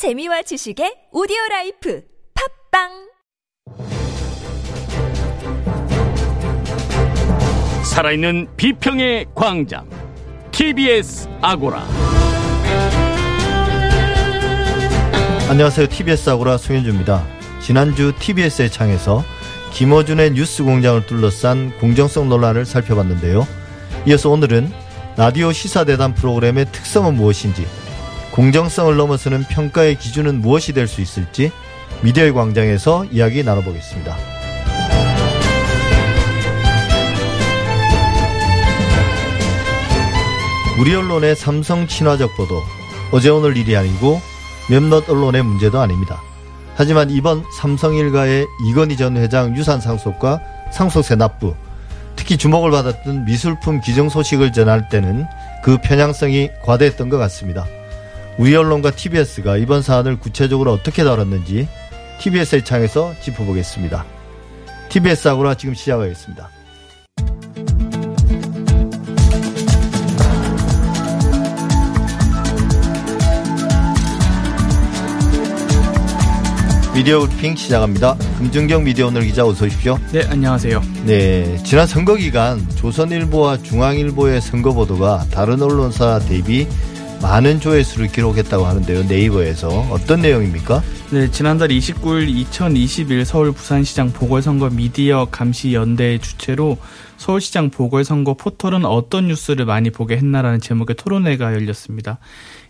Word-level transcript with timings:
재미와 0.00 0.40
지식의 0.40 1.08
오디오 1.12 1.36
라이프 1.50 2.00
팟빵 2.72 2.88
살아있는 7.84 8.48
비평의 8.56 9.26
광장 9.34 9.86
TBS 10.52 11.28
아고라 11.42 11.86
안녕하세요. 15.50 15.88
TBS 15.88 16.30
아고라 16.30 16.56
송현주입니다. 16.56 17.22
지난주 17.60 18.14
TBS의 18.18 18.70
창에서 18.70 19.22
김어준의 19.74 20.30
뉴스 20.30 20.64
공장을 20.64 21.04
둘러싼 21.04 21.78
공정성 21.78 22.30
논란을 22.30 22.64
살펴봤는데요. 22.64 23.46
이어서 24.06 24.30
오늘은 24.30 24.72
라디오 25.18 25.52
시사대담 25.52 26.14
프로그램의 26.14 26.72
특성은 26.72 27.16
무엇인지, 27.16 27.66
공정성을 28.32 28.96
넘어서는 28.96 29.44
평가의 29.44 29.96
기준은 29.96 30.40
무엇이 30.40 30.72
될 30.72 30.86
수 30.86 31.00
있을지 31.00 31.50
미디어의 32.02 32.32
광장에서 32.32 33.04
이야기 33.06 33.42
나눠보겠습니다. 33.44 34.16
우리 40.78 40.94
언론의 40.94 41.36
삼성 41.36 41.86
친화적 41.86 42.34
보도, 42.36 42.62
어제 43.12 43.28
오늘 43.28 43.56
일이 43.56 43.76
아니고 43.76 44.20
몇몇 44.70 45.08
언론의 45.10 45.42
문제도 45.42 45.78
아닙니다. 45.78 46.22
하지만 46.76 47.10
이번 47.10 47.44
삼성 47.58 47.94
일가의 47.94 48.46
이건희 48.70 48.96
전 48.96 49.18
회장 49.18 49.54
유산 49.56 49.80
상속과 49.80 50.40
상속세 50.72 51.16
납부, 51.16 51.54
특히 52.16 52.38
주목을 52.38 52.70
받았던 52.70 53.26
미술품 53.26 53.80
기증 53.82 54.08
소식을 54.08 54.52
전할 54.52 54.88
때는 54.88 55.26
그 55.62 55.76
편향성이 55.82 56.48
과대했던 56.64 57.10
것 57.10 57.18
같습니다. 57.18 57.66
우리 58.40 58.56
언론과 58.56 58.92
TBS가 58.92 59.58
이번 59.58 59.82
사안을 59.82 60.18
구체적으로 60.18 60.72
어떻게 60.72 61.04
다뤘는지 61.04 61.68
TBS의 62.20 62.64
창에서 62.64 63.12
짚어보겠습니다. 63.20 64.06
TBS 64.88 65.28
하고라 65.28 65.56
지금 65.56 65.74
시작하겠습니다. 65.74 66.48
미디어 76.94 77.20
브리핑 77.20 77.56
시작합니다. 77.56 78.16
금준경 78.38 78.84
미디어 78.84 79.08
오늘 79.08 79.22
기자 79.24 79.46
어서 79.46 79.66
오십시오. 79.66 79.98
네, 80.12 80.22
안녕하세요. 80.26 80.82
네, 81.04 81.58
지난 81.62 81.86
선거 81.86 82.14
기간 82.14 82.66
조선일보와 82.76 83.58
중앙일보의 83.58 84.40
선거 84.40 84.72
보도가 84.72 85.26
다른 85.30 85.60
언론사 85.60 86.20
대비 86.20 86.66
많은 87.22 87.60
조회수를 87.60 88.08
기록했다고 88.08 88.64
하는데요. 88.64 89.04
네이버에서 89.04 89.68
어떤 89.90 90.22
내용입니까? 90.22 90.82
네, 91.12 91.30
지난달 91.30 91.68
29일 91.68 92.28
2021 92.28 93.24
서울 93.24 93.52
부산시장 93.52 94.12
보궐선거 94.12 94.70
미디어 94.70 95.26
감시 95.30 95.74
연대의 95.74 96.20
주최로 96.20 96.78
서울시장 97.18 97.70
보궐선거 97.70 98.34
포털은 98.34 98.86
어떤 98.86 99.26
뉴스를 99.26 99.66
많이 99.66 99.90
보게 99.90 100.16
했나라는 100.16 100.60
제목의 100.60 100.96
토론회가 100.96 101.52
열렸습니다. 101.52 102.18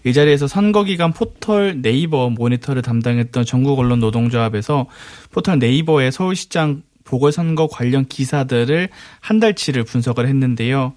이 0.05 0.13
자리에서 0.13 0.49
선거 0.49 0.83
기간 0.83 1.13
포털 1.13 1.81
네이버 1.81 2.31
모니터를 2.31 2.83
담당했던 2.83 3.45
전국 3.45 3.79
언론 3.79 4.01
노동조합에서 4.01 4.87
포털 5.31 5.59
네이버의 5.59 6.11
서울시장 6.11 6.83
보궐선거 7.05 7.69
관련 7.69 8.07
기사들을 8.07 8.89
한 9.21 9.41
달치를 9.41 9.85
분석을 9.85 10.27
했는데요. 10.27 10.95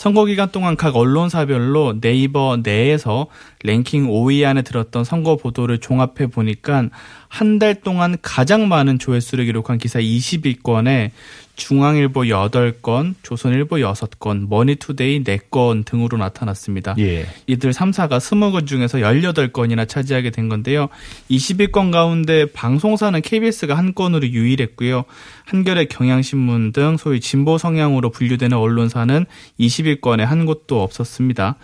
선거 0.00 0.24
기간 0.24 0.50
동안 0.50 0.76
각 0.76 0.96
언론사별로 0.96 2.00
네이버 2.00 2.56
내에서 2.62 3.26
랭킹 3.64 4.06
5위 4.08 4.46
안에 4.46 4.62
들었던 4.62 5.04
선거 5.04 5.36
보도를 5.36 5.76
종합해 5.76 6.28
보니까 6.32 6.88
한 7.28 7.58
달 7.58 7.82
동안 7.82 8.16
가장 8.22 8.66
많은 8.66 8.98
조회수를 8.98 9.44
기록한 9.44 9.76
기사 9.76 9.98
20위권에 10.00 11.10
중앙일보 11.60 12.22
8건, 12.22 13.14
조선일보 13.22 13.76
6건, 13.76 14.48
머니투데이 14.48 15.22
4건 15.22 15.84
등으로 15.84 16.16
나타났습니다. 16.16 16.96
예. 16.98 17.26
이들 17.46 17.72
3사가 17.72 18.18
20건 18.18 18.66
중에서 18.66 18.98
18건이나 18.98 19.86
차지하게 19.86 20.30
된 20.30 20.48
건데요. 20.48 20.88
20위권 21.30 21.92
가운데 21.92 22.46
방송사는 22.46 23.20
KBS가 23.20 23.76
한 23.76 23.94
건으로 23.94 24.26
유일했고요. 24.26 25.04
한겨레 25.44 25.84
경향신문 25.84 26.72
등 26.72 26.96
소위 26.96 27.20
진보 27.20 27.58
성향으로 27.58 28.10
분류되는 28.10 28.56
언론사는 28.56 29.26
20위권에 29.60 30.20
한 30.20 30.46
곳도 30.46 30.82
없었습니다. 30.82 31.56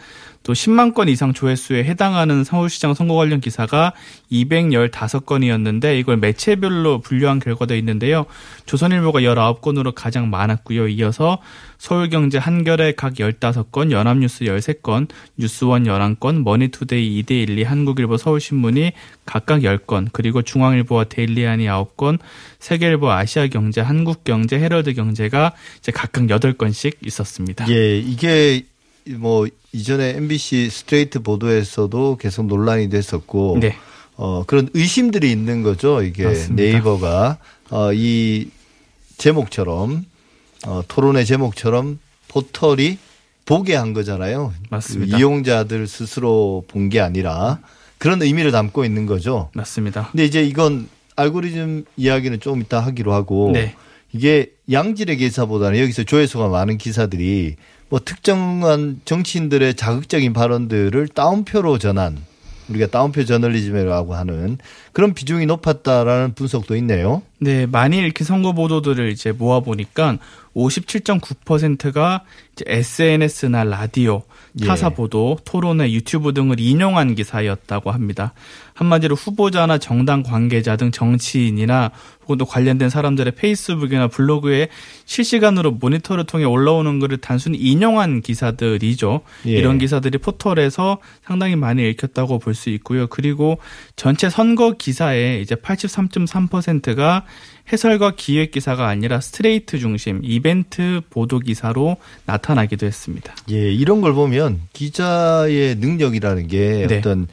또 0.47 0.53
10만 0.53 0.95
건 0.95 1.09
이상 1.09 1.33
조회수에 1.33 1.83
해당하는 1.83 2.45
서울시장 2.45 2.95
선거 2.95 3.17
관련 3.17 3.41
기사가 3.41 3.93
215건이었는데 4.31 5.99
이걸 5.99 6.19
매체별로 6.19 7.01
분류한 7.01 7.41
결과도 7.41 7.75
있는데요. 7.75 8.27
조선일보가 8.65 9.23
19건으로 9.23 9.93
가장 9.93 10.31
많았고요. 10.31 10.87
이어서 10.87 11.39
서울경제 11.79 12.39
한겨레 12.39 12.93
각 12.93 13.15
15건, 13.15 13.91
연합뉴스 13.91 14.45
13건, 14.45 15.09
뉴스원 15.37 15.83
11건, 15.83 16.45
머니투데이 16.45 17.25
2대12 17.25 17.65
한국일보 17.65 18.17
서울신문이 18.17 18.93
각각 19.25 19.63
10건, 19.63 20.11
그리고 20.13 20.43
중앙일보와 20.43 21.05
데일리안이 21.05 21.67
9건, 21.67 22.21
세계일보 22.61 23.11
아시아경제, 23.11 23.81
한국경제, 23.81 24.61
헤럴드경제가 24.61 25.55
이제 25.81 25.91
각각 25.91 26.23
8건씩 26.27 26.99
있었습니다. 27.05 27.69
예, 27.69 27.99
이게 27.99 28.63
뭐 29.15 29.47
이전에 29.73 30.11
MBC 30.17 30.69
스트레이트 30.71 31.21
보도에서도 31.21 32.17
계속 32.19 32.47
논란이 32.47 32.89
됐었고 32.89 33.59
네. 33.61 33.77
어 34.17 34.45
그런 34.47 34.69
의심들이 34.75 35.31
있는 35.31 35.63
거죠. 35.63 36.03
이게 36.03 36.25
맞습니다. 36.25 36.55
네이버가 36.63 37.39
어 37.71 37.93
이 37.93 38.49
제목처럼 39.19 40.05
어 40.67 40.83
토론의 40.89 41.25
제목처럼 41.27 41.99
포털이 42.29 42.99
보게 43.45 43.75
한 43.75 43.93
거잖아요. 43.93 44.53
맞습니다. 44.71 45.17
그 45.17 45.21
이용자들 45.21 45.87
스스로 45.87 46.65
본 46.69 46.89
게 46.91 47.01
아니라 47.01 47.61
그런 47.99 48.21
의미를 48.23 48.51
담고 48.53 48.85
있는 48.85 49.07
거죠. 49.07 49.51
맞습니다. 49.55 50.09
근데 50.11 50.25
이제 50.25 50.43
이건 50.43 50.89
알고리즘 51.17 51.85
이야기는 51.97 52.41
좀 52.41 52.61
이따 52.61 52.81
하기로 52.81 53.13
하고 53.15 53.51
네. 53.55 53.75
이게 54.13 54.53
양질의 54.71 55.17
기사보다는 55.19 55.79
여기서 55.81 56.05
조회수가 56.05 56.49
많은 56.49 56.77
기사들이 56.79 57.57
뭐 57.89 58.01
특정한 58.05 59.01
정치인들의 59.05 59.75
자극적인 59.75 60.33
발언들을 60.33 61.09
따옴표로 61.09 61.79
전한 61.79 62.19
우리가 62.69 62.89
따옴표 62.89 63.25
저널리즘이라고 63.25 64.15
하는 64.15 64.59
그런 64.97 65.13
비중이 65.13 65.45
높았다라는 65.45 66.33
분석도 66.33 66.75
있네요. 66.77 67.21
네, 67.39 67.67
많이 67.67 67.99
이렇게 67.99 68.25
선거 68.25 68.55
보도들을 68.55 69.11
이제 69.11 69.31
모아 69.31 69.61
보니까 69.61 70.17
57.9%가 70.55 72.23
이제 72.55 72.65
SNS나 72.67 73.65
라디오, 73.65 74.23
예. 74.63 74.67
타사 74.67 74.89
보도, 74.89 75.37
토론회, 75.45 75.93
유튜브 75.93 76.33
등을 76.33 76.59
인용한 76.59 77.15
기사였다고 77.15 77.91
합니다. 77.91 78.33
한마디로 78.73 79.17
후보자나 79.17 79.77
정당 79.77 80.23
관계자 80.23 80.77
등 80.77 80.91
정치인이나 80.91 81.91
혹은 82.23 82.39
또 82.39 82.47
관련된 82.47 82.89
사람들의 82.89 83.35
페이스북이나 83.35 84.09
블로그에 84.09 84.69
실시간으로 85.05 85.73
모니터를 85.73 86.25
통해 86.25 86.45
올라오는 86.45 86.99
글을 87.01 87.19
단순히 87.19 87.59
인용한 87.59 88.23
기사들이죠. 88.23 89.21
예. 89.47 89.51
이런 89.51 89.77
기사들이 89.77 90.17
포털에서 90.19 90.99
상당히 91.23 91.55
많이 91.57 91.87
읽혔다고 91.91 92.39
볼 92.39 92.55
수 92.55 92.71
있고요. 92.71 93.07
그리고 93.09 93.59
전체 93.97 94.31
선거 94.31 94.73
기사의 94.87 95.43
이제 95.43 95.57
83.3%가 95.57 97.25
해설과 97.73 98.13
기획 98.17 98.53
기사가 98.53 98.87
아니라 98.87 99.21
스트레이트 99.21 99.81
중심 99.81 100.21
이벤트 100.23 101.01
보도 101.11 101.41
기사로 101.41 101.97
나타나기도 102.25 102.87
했습니다. 102.87 103.35
예, 103.51 103.73
이런 103.73 104.01
걸 104.01 104.15
보면 104.15 104.61
기자의 104.73 105.75
능력이라는 105.77 106.47
게 106.47 106.87
네. 106.87 106.99
어떤 106.99 107.27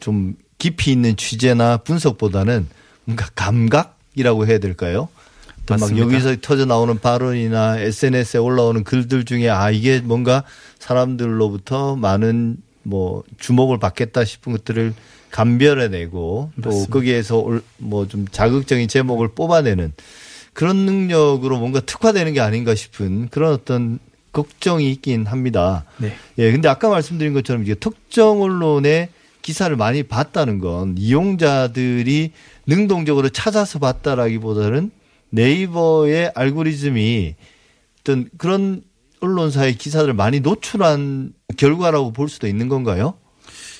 좀 0.00 0.34
깊이 0.56 0.92
있는 0.92 1.14
취재나 1.16 1.78
분석보다는 1.78 2.66
뭔가 3.04 3.28
감각이라고 3.34 4.46
해야 4.46 4.58
될까요? 4.58 5.10
막. 5.68 5.98
여기서 5.98 6.36
터져 6.40 6.64
나오는 6.64 6.98
발언이나 6.98 7.78
SNS에 7.78 8.40
올라오는 8.40 8.82
글들 8.82 9.26
중에 9.26 9.50
아 9.50 9.70
이게 9.70 10.00
뭔가 10.00 10.42
사람들로부터 10.78 11.96
많은 11.96 12.56
뭐 12.82 13.22
주목을 13.38 13.78
받겠다 13.78 14.24
싶은 14.24 14.52
것들을 14.52 14.94
감별해내고 15.30 16.52
또 16.62 16.68
맞습니다. 16.68 16.92
거기에서 16.92 17.60
뭐 17.78 18.06
좀 18.06 18.26
자극적인 18.30 18.88
제목을 18.88 19.28
뽑아내는 19.28 19.92
그런 20.52 20.76
능력으로 20.76 21.58
뭔가 21.58 21.80
특화되는 21.80 22.32
게 22.32 22.40
아닌가 22.40 22.74
싶은 22.74 23.28
그런 23.28 23.52
어떤 23.52 23.98
걱정이 24.32 24.90
있긴 24.92 25.26
합니다. 25.26 25.84
네. 25.98 26.14
예, 26.38 26.52
근데 26.52 26.68
아까 26.68 26.88
말씀드린 26.88 27.32
것처럼 27.32 27.62
이게 27.62 27.74
특정 27.74 28.42
언론의 28.42 29.08
기사를 29.42 29.74
많이 29.76 30.02
봤다는 30.02 30.58
건 30.58 30.96
이용자들이 30.98 32.32
능동적으로 32.66 33.28
찾아서 33.30 33.78
봤다라기보다는 33.78 34.90
네이버의 35.30 36.32
알고리즘이 36.34 37.34
어떤 38.00 38.28
그런 38.36 38.82
언론사의 39.20 39.74
기사들을 39.76 40.14
많이 40.14 40.40
노출한 40.40 41.32
결과라고 41.56 42.12
볼 42.12 42.28
수도 42.28 42.46
있는 42.46 42.68
건가요? 42.68 43.14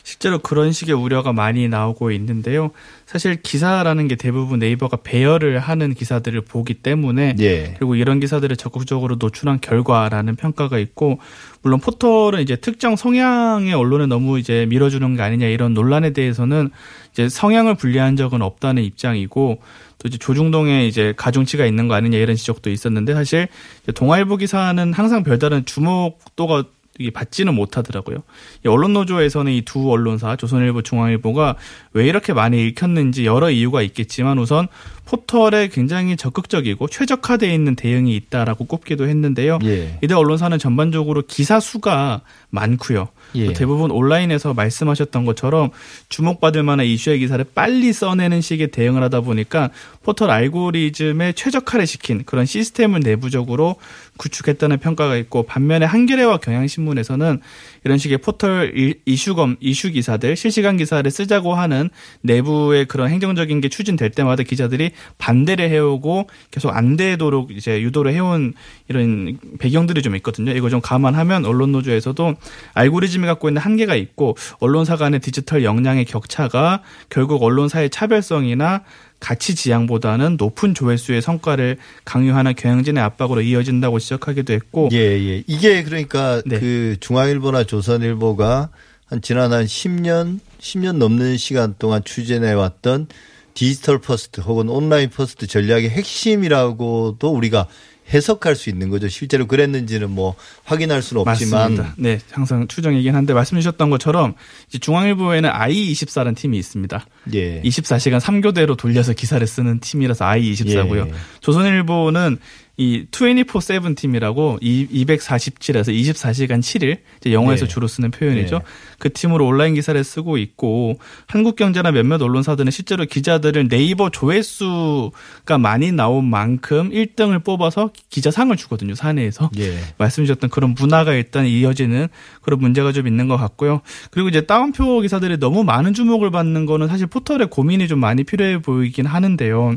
실제로 0.09 0.39
그런 0.39 0.73
식의 0.73 0.95
우려가 0.95 1.35
많이 1.35 1.69
나오고 1.69 2.13
있는데요. 2.13 2.71
사실 3.05 3.43
기사라는 3.43 4.09
게 4.09 4.17
대부분 4.17 4.59
네이버가 4.59 5.01
배열을 5.05 5.59
하는 5.59 5.93
기사들을 5.93 6.41
보기 6.41 6.73
때문에 6.73 7.37
예. 7.41 7.75
그리고 7.77 7.95
이런 7.95 8.19
기사들을 8.19 8.57
적극적으로 8.57 9.17
노출한 9.19 9.61
결과라는 9.61 10.37
평가가 10.37 10.79
있고 10.79 11.19
물론 11.61 11.79
포털은 11.79 12.41
이제 12.41 12.57
특정 12.57 12.97
성향의 12.97 13.75
언론에 13.75 14.07
너무 14.07 14.39
이제 14.39 14.65
밀어주는 14.71 15.15
게 15.15 15.21
아니냐 15.21 15.47
이런 15.47 15.75
논란에 15.75 16.15
대해서는 16.15 16.71
이제 17.13 17.29
성향을 17.29 17.75
분리한 17.75 18.17
적은 18.17 18.41
없다는 18.41 18.85
입장이고 18.85 19.61
또 19.99 20.09
이제 20.09 20.17
조중동에 20.17 20.87
이제 20.87 21.13
가중치가 21.19 21.67
있는 21.67 21.87
거 21.87 21.93
아니냐 21.93 22.17
이런 22.17 22.35
지적도 22.35 22.71
있었는데 22.71 23.13
사실 23.13 23.49
동아일보 23.95 24.39
기사는 24.39 24.91
항상 24.95 25.23
별다른 25.23 25.67
주목도가 25.67 26.65
이게 26.99 27.11
받지는 27.11 27.55
못하더라고요. 27.55 28.19
이 28.65 28.69
언론 28.69 28.93
노조에서는 28.93 29.53
이 29.53 29.63
두 29.69 29.91
언론사 29.91 30.37
조선일보, 30.37 30.83
중앙일보가 30.83 31.57
왜 31.93 32.07
이렇게 32.07 32.33
많이 32.33 32.67
읽혔는지 32.67 33.27
여러 33.27 33.51
이유가 33.51 33.83
있겠지만 33.83 34.39
우선 34.39 34.67
포털에 35.05 35.69
굉장히 35.69 36.17
적극적이고 36.17 36.87
최적화되어 36.89 37.53
있는 37.53 37.75
대응이 37.77 38.15
있다라고 38.17 38.65
꼽기도 38.65 39.09
했는데요. 39.09 39.59
예. 39.65 39.99
이들 40.03 40.17
언론사는 40.17 40.59
전반적으로 40.59 41.23
기사 41.27 41.61
수가 41.61 42.23
많고요. 42.51 43.09
예. 43.35 43.53
대부분 43.53 43.91
온라인에서 43.91 44.55
말씀하셨던 44.55 45.25
것처럼 45.27 45.71
주목받을 46.09 46.63
만한 46.63 46.87
이슈의 46.87 47.19
기사를 47.19 47.45
빨리 47.55 47.93
써내는 47.93 48.41
식의 48.41 48.69
대응을 48.69 49.03
하다 49.03 49.21
보니까 49.23 49.71
포털 50.03 50.31
알고리즘에 50.31 51.33
최적화를 51.33 51.87
시킨 51.87 52.25
그런 52.25 52.47
시스템을 52.47 53.01
내부적으로 53.01 53.77
구축했다는 54.17 54.79
평가가 54.79 55.17
있고 55.17 55.43
반면에 55.43 55.85
한겨레와 55.85 56.39
경향신문 56.39 56.88
에서는 56.97 57.41
이런 57.85 57.99
식의 57.99 58.19
포털 58.19 58.73
이슈검 59.05 59.57
이슈 59.61 59.91
기사들 59.91 60.37
실시간 60.37 60.77
기사를 60.77 61.09
쓰자고 61.11 61.55
하는 61.55 61.91
내부의 62.23 62.87
그런 62.87 63.11
행정적인 63.11 63.61
게 63.61 63.69
추진될 63.69 64.11
때마다 64.13 64.43
기자들이 64.45 64.93
반대를 65.19 65.69
해오고 65.69 66.29
계속 66.51 66.71
안 66.71 66.97
되도록 66.97 67.51
이제 67.51 67.83
유도를 67.83 68.13
해온 68.13 68.55
이런 68.89 69.39
배경들이 69.59 70.03
좀 70.03 70.15
있거든요. 70.17 70.53
이거 70.53 70.71
좀 70.71 70.81
감안하면 70.81 71.45
언론 71.45 71.73
노조에서도 71.73 72.37
알고리즘이 72.75 73.27
갖고 73.27 73.49
있는 73.49 73.61
한계가 73.61 73.97
있고 73.97 74.37
언론사 74.61 74.97
간의 74.97 75.21
디지털 75.21 75.65
역량의 75.65 76.05
격차가 76.05 76.83
결국 77.11 77.43
언론사의 77.43 77.91
차별성이나 77.91 78.83
가치 79.21 79.55
지향보다는 79.55 80.37
높은 80.39 80.75
조회수의 80.75 81.23
성과를 81.23 81.79
강요하는 82.05 82.55
경영진의 82.55 83.03
압박으로 83.03 83.43
이어진다고 83.43 83.99
지적하기도 83.99 84.53
했고 84.53 84.89
예, 84.93 84.99
예. 84.99 85.43
이게 85.47 85.83
그러니까 85.83 86.41
네. 86.47 86.59
그 86.59 86.97
중앙일보나 87.01 87.65
조선일보가 87.65 88.71
한 89.07 89.23
지난 89.23 89.53
한 89.53 89.65
10년, 89.65 90.39
10년 90.61 90.97
넘는 90.99 91.37
시간 91.37 91.75
동안 91.79 92.03
추진해 92.05 92.53
왔던 92.53 93.09
디지털 93.55 93.99
first 93.99 94.41
혹은 94.41 94.69
온라인 94.69 95.11
first 95.11 95.47
전략의 95.47 95.91
핵심이라고도 95.91 97.29
우리가 97.29 97.67
해석할 98.13 98.57
수 98.57 98.71
있는 98.71 98.89
거죠. 98.89 99.09
실제로 99.09 99.47
그랬는지는 99.47 100.11
뭐 100.11 100.35
확인할 100.65 101.03
수는 101.03 101.23
없지만 101.27 101.73
맞습니다. 101.73 101.95
네, 101.99 102.19
항상 102.31 102.67
추정이긴 102.67 103.15
한데 103.15 103.35
말씀 103.35 103.59
주셨던 103.59 103.91
것처럼 103.91 104.35
이제 104.69 104.79
중앙일보에는 104.79 105.51
i24라는 105.51 106.37
팀이 106.37 106.59
있습니다. 106.59 107.07
예. 107.35 107.63
24시간 107.63 108.21
3교대로 108.21 108.77
돌려서 108.77 109.13
기사를 109.13 109.47
쓰는 109.47 109.81
팀이라서 109.81 110.25
i24고요. 110.25 111.09
예. 111.09 111.13
조선일보는 111.41 112.39
이 112.81 113.07
24-7 113.11 113.97
팀이라고 113.97 114.59
247에서 114.63 115.89
24시간 115.89 116.61
7일 116.61 116.99
이제 117.21 117.33
영어에서 117.33 117.67
네. 117.67 117.69
주로 117.69 117.89
쓰는 117.89 118.13
표현이죠. 118.13 118.59
네. 118.59 118.65
그 119.01 119.13
팀으로 119.13 119.47
온라인 119.47 119.75
기사를 119.75 120.03
쓰고 120.03 120.39
있고 120.39 120.97
한국경제나 121.27 121.91
몇몇 121.91 122.23
언론사들은 122.23 122.71
실제로 122.71 123.05
기자들을 123.05 123.67
네이버 123.67 124.11
조회수가 124.11 125.59
많이 125.59 125.91
나온 125.91 126.25
만큼 126.25 126.91
1등을 126.91 127.43
뽑아서 127.43 127.91
기자상을 128.11 128.57
주거든요. 128.57 128.95
사내에서. 128.95 129.51
예. 129.59 129.77
말씀 129.99 130.25
주셨던 130.25 130.51
그런 130.51 130.77
문화가 130.79 131.15
일단 131.15 131.47
이어지는 131.47 132.07
그런 132.43 132.61
문제가 132.61 132.93
좀 132.93 133.09
있는 133.09 133.27
것 133.27 133.37
같고요. 133.37 133.81
그리고 134.13 134.29
이제 134.29 134.43
다운표 134.43 135.01
기사들이 135.01 135.39
너무 135.39 135.65
많은 135.65 135.95
주목을 135.95 136.31
받는 136.31 136.65
거는 136.65 136.87
사실 136.87 137.09
포털에 137.09 137.47
고민이 137.47 137.89
좀 137.89 137.99
많이 137.99 138.23
필요해 138.23 138.63
보이긴 138.63 139.07
하는데요. 139.07 139.77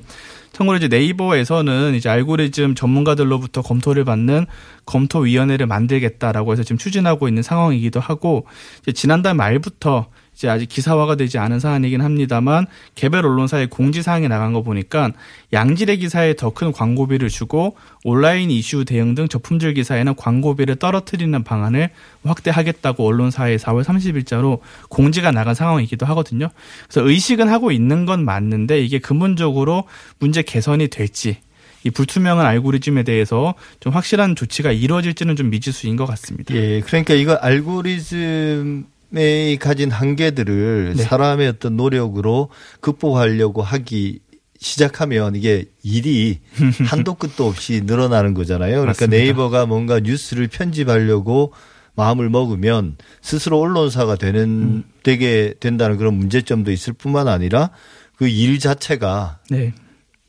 참고로 0.52 0.78
이제 0.78 0.88
네이버에서는 0.88 1.96
이제 1.96 2.10
알고리즘 2.10 2.76
전문가들로부터 2.76 3.62
검토를 3.62 4.04
받는 4.04 4.46
검토위원회를 4.86 5.66
만들겠다라고 5.66 6.52
해서 6.52 6.64
지금 6.64 6.78
추진하고 6.78 7.28
있는 7.28 7.42
상황이기도 7.44 8.00
하고 8.00 8.46
이제 8.82 8.92
지난달 8.92 9.34
말부터 9.36 10.08
이제 10.34 10.48
아직 10.48 10.70
기사화가 10.70 11.16
되지 11.16 11.38
않은 11.38 11.60
사안이긴 11.60 12.02
합니다만 12.02 12.66
개별 12.96 13.26
언론사의 13.26 13.68
공지 13.68 14.02
사항이 14.02 14.28
나간 14.28 14.54
거 14.54 14.62
보니까 14.64 15.12
양질의 15.54 15.98
기사에 15.98 16.36
더 16.36 16.52
큰 16.52 16.72
광고비를 16.72 17.30
주고 17.30 17.76
온라인 18.04 18.52
이슈 18.52 18.86
대응 18.86 19.16
등 19.16 19.28
저품질 19.28 19.74
기사에는 19.74 20.16
광고비를 20.16 20.76
떨어뜨리는 20.76 21.44
방안을 21.44 21.90
확대하겠다고 22.24 23.08
언론사에 23.08 23.58
4월 23.58 23.84
30일자로 23.84 24.60
공지가 24.90 25.32
나간 25.32 25.56
상황이기도 25.56 26.06
하거든요. 26.08 26.50
그래서 26.88 27.08
의식은 27.08 27.48
하고 27.50 27.72
있는 27.72 28.06
건 28.06 28.26
맞는데 28.26 28.82
이게 28.84 29.00
근본적으로 29.00 29.86
문제 30.20 30.42
개선이 30.42 30.90
될지 30.90 31.38
이 31.84 31.90
불투명한 31.90 32.46
알고리즘에 32.46 33.04
대해서 33.04 33.56
좀 33.80 33.94
확실한 33.94 34.36
조치가 34.36 34.72
이루어질지는 34.72 35.36
좀 35.36 35.50
미지수인 35.50 35.96
것 35.96 36.06
같습니다. 36.06 36.54
예. 36.54 36.82
그러니까 36.82 37.14
이거 37.16 37.34
알고리즘 37.34 38.86
에 39.16 39.58
가진 39.58 39.92
한계들을 39.92 40.94
네. 40.96 41.04
사람의 41.04 41.48
어떤 41.50 41.76
노력으로 41.76 42.50
극복하려고 42.80 43.62
하기 43.62 44.20
시작하면 44.60 45.36
이게 45.36 45.66
일이 45.84 46.40
한도 46.88 47.16
끝도 47.16 47.46
없이 47.48 47.82
늘어나는 47.84 48.34
거잖아요. 48.34 48.72
그러니까 48.82 48.88
맞습니다. 48.92 49.18
네이버가 49.18 49.66
뭔가 49.66 50.00
뉴스를 50.00 50.48
편집하려고 50.48 51.52
마음을 51.96 52.30
먹으면 52.30 52.96
스스로 53.22 53.60
언론사가 53.60 54.16
되는 54.16 54.44
음. 54.44 54.84
되게 55.04 55.54
된다는 55.60 55.98
그런 55.98 56.14
문제점도 56.14 56.72
있을 56.72 56.94
뿐만 56.94 57.28
아니라 57.28 57.72
그 58.16 58.28
일 58.28 58.60
자체가 58.60 59.40
네. 59.50 59.74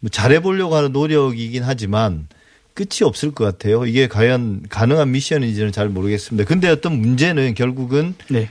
뭐 0.01 0.09
잘해보려고 0.11 0.75
하는 0.75 0.93
노력이긴 0.93 1.63
하지만 1.63 2.27
끝이 2.75 3.03
없을 3.03 3.33
것 3.33 3.45
같아요. 3.45 3.85
이게 3.85 4.09
과연 4.09 4.65
가능한 4.71 5.11
미션인지는 5.13 5.73
잘 5.73 5.91
모르겠습니다. 5.91 6.49
근데 6.49 6.69
어떤 6.71 6.99
문제는 7.01 7.53
결국은 7.55 8.15
네. 8.31 8.49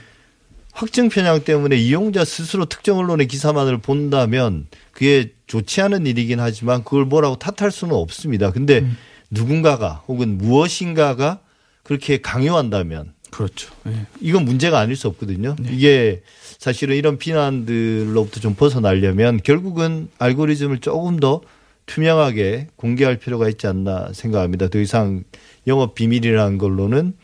확증 0.72 1.08
편향 1.08 1.44
때문에 1.44 1.76
이용자 1.76 2.24
스스로 2.24 2.64
특정 2.64 2.98
언론의 2.98 3.28
기사만을 3.28 3.78
본다면 3.78 4.66
그게 4.92 5.32
좋지 5.46 5.80
않은 5.82 6.06
일이긴 6.06 6.40
하지만 6.40 6.82
그걸 6.82 7.04
뭐라고 7.04 7.36
탓할 7.38 7.70
수는 7.70 7.94
없습니다. 7.94 8.50
근데 8.50 8.80
음. 8.80 8.96
누군가가 9.30 10.02
혹은 10.08 10.38
무엇인가가 10.38 11.40
그렇게 11.82 12.20
강요한다면 12.20 13.12
그렇죠. 13.30 13.72
네. 13.84 14.06
이건 14.20 14.44
문제가 14.44 14.78
아닐 14.78 14.94
수 14.94 15.08
없거든요. 15.08 15.56
이게 15.70 16.22
사실은 16.58 16.96
이런 16.96 17.16
비난들로부터 17.16 18.40
좀 18.40 18.54
벗어나려면 18.54 19.40
결국은 19.42 20.08
알고리즘을 20.18 20.78
조금 20.78 21.18
더 21.18 21.40
투명하게 21.86 22.68
공개할 22.76 23.18
필요가 23.18 23.48
있지 23.48 23.66
않나 23.66 24.10
생각합니다. 24.12 24.68
더 24.68 24.78
이상 24.78 25.24
영업 25.66 25.94
비밀이라는 25.94 26.58
걸로는 26.58 27.14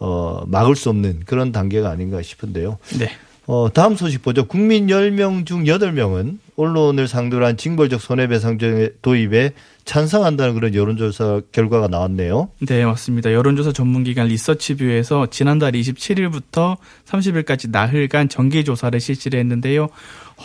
어, 0.00 0.42
막을 0.46 0.74
수 0.76 0.88
없는 0.88 1.20
그런 1.26 1.52
단계가 1.52 1.90
아닌가 1.90 2.20
싶은데요. 2.22 2.78
네. 2.98 3.10
어, 3.46 3.68
다음 3.72 3.96
소식 3.96 4.22
보죠. 4.22 4.46
국민 4.46 4.86
10명 4.86 5.46
중 5.46 5.64
8명은 5.64 6.38
언론을 6.56 7.08
상대로 7.08 7.46
한 7.46 7.56
징벌적 7.56 8.00
손해배상 8.00 8.58
도입에 9.02 9.52
찬성한다는 9.90 10.54
그런 10.54 10.72
여론조사 10.72 11.40
결과가 11.50 11.88
나왔네요. 11.88 12.50
네, 12.60 12.84
맞습니다. 12.84 13.32
여론조사 13.32 13.72
전문기관 13.72 14.28
리서치뷰에서 14.28 15.26
지난달 15.30 15.72
27일부터 15.72 16.76
30일까지 17.06 17.70
나흘간 17.70 18.28
정기조사를 18.28 19.00
실시를 19.00 19.40
했는데요. 19.40 19.88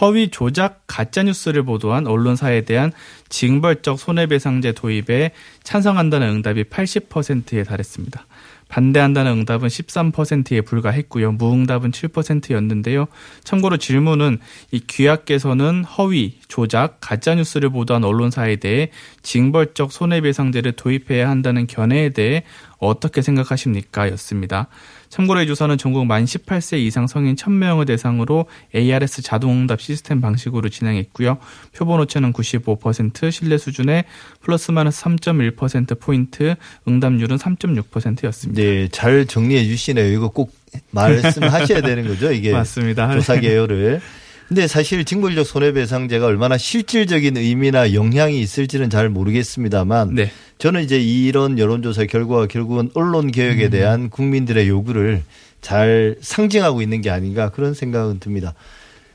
허위 0.02 0.30
조작 0.30 0.82
가짜뉴스를 0.88 1.62
보도한 1.62 2.08
언론사에 2.08 2.62
대한 2.62 2.92
징벌적 3.30 4.00
손해배상제 4.00 4.72
도입에 4.72 5.30
찬성한다는 5.62 6.28
응답이 6.28 6.64
80%에 6.64 7.62
달했습니다. 7.62 8.26
반대한다는 8.68 9.32
응답은 9.32 9.68
13%에 9.68 10.62
불과했고요. 10.62 11.34
무응답은 11.34 11.92
7%였는데요. 11.92 13.08
참고로 13.44 13.78
질문은 13.78 14.40
이 14.72 14.80
귀하께서는 14.80 15.84
허위, 15.84 16.40
조작, 16.48 16.98
가짜뉴스를 17.00 17.70
보도한 17.70 18.04
언론사에 18.04 18.58
대해 18.58 18.90
징벌적 19.36 19.92
손해배상제를 19.92 20.72
도입해야 20.78 21.30
한다는 21.30 21.68
견해에 21.68 22.10
대해 22.12 22.44
어떻게 22.78 23.22
생각하십니까? 23.22 24.10
였습니다. 24.12 24.68
참고로 25.10 25.42
이 25.42 25.48
조사는 25.48 25.78
전국 25.78 26.06
만 26.06 26.24
18세 26.24 26.78
이상 26.80 27.06
성인 27.06 27.36
1000명을 27.36 27.86
대상으로 27.86 28.46
ARS 28.74 29.22
자동응답 29.24 29.82
시스템 29.82 30.22
방식으로 30.22 30.70
진행했고요. 30.70 31.38
표본 31.76 32.00
오차는 32.00 32.32
95%, 32.32 33.30
신뢰 33.30 33.58
수준의 33.58 34.06
플러스 34.40 34.72
마이너스 34.72 35.04
3.1%포인트, 35.04 36.56
응답률은 36.88 37.36
3.6%였습니다. 37.36 38.62
네, 38.62 38.88
잘 38.90 39.26
정리해 39.26 39.66
주시네요. 39.66 40.14
이거 40.14 40.30
꼭 40.30 40.54
말씀하셔야 40.92 41.82
되는 41.84 42.08
거죠. 42.08 42.32
이게 42.32 42.54
맞습니다. 42.54 43.12
조사 43.12 43.36
개요를. 43.42 44.00
근데 44.48 44.68
사실 44.68 45.06
징벌적 45.06 45.46
손해배상제가 45.46 46.26
얼마나 46.26 46.58
실질적인 46.58 47.38
의미나 47.38 47.94
영향이 47.94 48.40
있을지는 48.40 48.90
잘 48.90 49.10
모르겠습니다만 49.10 50.14
네. 50.14 50.32
저는 50.60 50.84
이제 50.84 51.00
이런 51.00 51.58
여론조사 51.58 52.06
결과가 52.06 52.48
결국은 52.48 52.92
언론 52.94 53.26
음. 53.26 53.32
개혁에 53.32 53.70
대한 53.70 54.10
국민들의 54.10 54.68
요구를 54.70 55.24
잘 55.62 56.16
상징하고 56.22 56.82
있는 56.82 57.02
게 57.02 57.10
아닌가 57.10 57.50
그런 57.50 57.74
생각은 57.74 58.20
듭니다. 58.20 58.54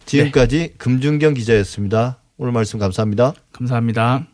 지금까지 0.04 0.58
네. 0.58 0.74
금준경 0.78 1.34
기자였습니다. 1.34 2.18
오늘 2.36 2.52
말씀 2.52 2.78
감사합니다. 2.78 3.34
감사합니다. 3.52 4.29